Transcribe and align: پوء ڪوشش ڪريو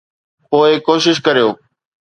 پوء 0.49 0.71
ڪوشش 0.87 1.17
ڪريو 1.25 1.47